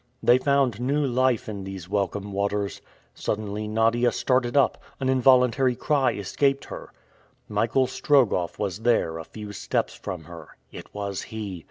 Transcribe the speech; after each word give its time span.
They 0.23 0.39
found 0.39 0.81
new 0.81 1.05
life 1.05 1.47
in 1.47 1.63
these 1.63 1.87
welcome 1.87 2.31
waters. 2.33 2.81
Suddenly 3.13 3.67
Nadia 3.67 4.11
started 4.11 4.57
up; 4.57 4.79
an 4.99 5.09
involuntary 5.09 5.75
cry 5.75 6.13
escaped 6.13 6.65
her. 6.65 6.91
Michael 7.47 7.85
Strogoff 7.85 8.57
was 8.57 8.79
there, 8.79 9.19
a 9.19 9.23
few 9.23 9.51
steps 9.53 9.93
from 9.93 10.23
her. 10.23 10.57
It 10.71 10.91
was 10.95 11.21
he. 11.21 11.59